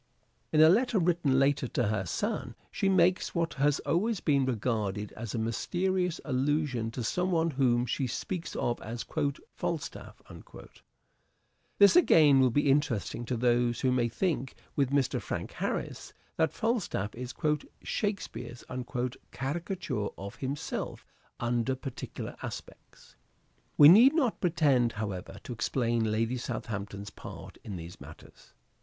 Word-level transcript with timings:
In 0.51 0.61
a 0.61 0.67
letter 0.69 0.97
written 0.97 1.37
later 1.37 1.67
to 1.67 1.89
her 1.89 2.07
son 2.07 2.55
she 2.71 2.89
makes 2.89 3.35
what 3.35 3.53
has 3.53 3.77
always 3.81 4.19
been 4.19 4.47
regarded 4.47 5.11
as 5.11 5.35
a 5.35 5.37
mysterious 5.37 6.19
allusion 6.25 6.89
to 6.89 7.03
some 7.03 7.29
one 7.29 7.51
whom 7.51 7.85
she 7.85 8.07
speaks 8.07 8.55
of 8.55 8.81
as" 8.81 9.05
Falstaff." 9.55 10.19
This, 11.77 11.95
again, 11.95 12.39
will 12.39 12.49
be 12.49 12.67
interesting 12.71 13.25
to 13.25 13.37
those 13.37 13.81
who 13.81 13.91
may 13.91 14.09
think 14.09 14.55
with 14.75 14.89
Mr. 14.89 15.21
Frank 15.21 15.51
Harris 15.51 16.13
that 16.35 16.51
Falstaff 16.51 17.13
is" 17.13 17.35
Shakespeare's" 17.83 18.63
caricature 19.31 20.07
of 20.17 20.37
himself 20.37 21.05
under 21.39 21.75
particular 21.75 22.35
aspects. 22.41 23.15
We 23.77 23.87
need 23.87 24.15
not 24.15 24.41
pretend, 24.41 24.93
however, 24.93 25.35
to 25.43 25.53
explain 25.53 26.11
Lady 26.11 26.37
Southampton's 26.37 27.11
part 27.11 27.59
in 27.63 27.75
these 27.75 28.01
matters. 28.01 28.53